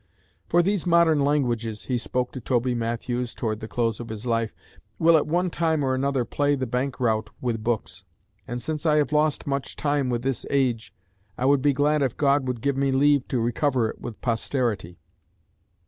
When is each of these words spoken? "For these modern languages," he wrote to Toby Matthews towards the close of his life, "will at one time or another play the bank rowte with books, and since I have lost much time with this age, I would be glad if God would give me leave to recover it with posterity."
"For 0.47 0.63
these 0.63 0.87
modern 0.87 1.19
languages," 1.19 1.83
he 1.85 1.99
wrote 2.11 2.33
to 2.33 2.41
Toby 2.41 2.73
Matthews 2.73 3.35
towards 3.35 3.61
the 3.61 3.67
close 3.67 3.99
of 3.99 4.09
his 4.09 4.25
life, 4.25 4.51
"will 4.97 5.15
at 5.15 5.27
one 5.27 5.51
time 5.51 5.83
or 5.83 5.93
another 5.93 6.25
play 6.25 6.55
the 6.55 6.65
bank 6.65 6.95
rowte 6.95 7.27
with 7.39 7.63
books, 7.63 8.03
and 8.47 8.59
since 8.59 8.83
I 8.87 8.95
have 8.95 9.11
lost 9.11 9.45
much 9.45 9.75
time 9.75 10.09
with 10.09 10.23
this 10.23 10.43
age, 10.49 10.91
I 11.37 11.45
would 11.45 11.61
be 11.61 11.73
glad 11.73 12.01
if 12.01 12.17
God 12.17 12.47
would 12.47 12.61
give 12.61 12.77
me 12.77 12.91
leave 12.91 13.27
to 13.27 13.39
recover 13.39 13.91
it 13.91 14.01
with 14.01 14.19
posterity." 14.21 14.97